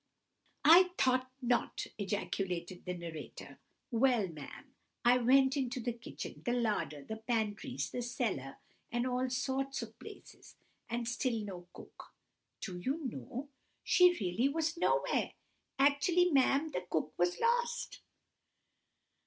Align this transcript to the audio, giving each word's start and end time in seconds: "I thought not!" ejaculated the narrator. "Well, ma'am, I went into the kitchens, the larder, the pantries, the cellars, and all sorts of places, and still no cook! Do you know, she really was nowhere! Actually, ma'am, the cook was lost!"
"I 0.65 0.89
thought 0.97 1.29
not!" 1.43 1.85
ejaculated 1.99 2.85
the 2.85 2.95
narrator. 2.95 3.59
"Well, 3.91 4.27
ma'am, 4.29 4.73
I 5.05 5.19
went 5.19 5.55
into 5.55 5.79
the 5.79 5.93
kitchens, 5.93 6.43
the 6.43 6.53
larder, 6.53 7.03
the 7.03 7.17
pantries, 7.17 7.91
the 7.91 8.01
cellars, 8.01 8.55
and 8.91 9.05
all 9.05 9.29
sorts 9.29 9.83
of 9.83 9.99
places, 9.99 10.55
and 10.89 11.07
still 11.07 11.41
no 11.43 11.67
cook! 11.71 12.15
Do 12.61 12.79
you 12.79 13.05
know, 13.05 13.49
she 13.83 14.17
really 14.19 14.49
was 14.49 14.75
nowhere! 14.75 15.33
Actually, 15.77 16.31
ma'am, 16.31 16.69
the 16.71 16.81
cook 16.89 17.13
was 17.15 17.39
lost!" 17.39 18.01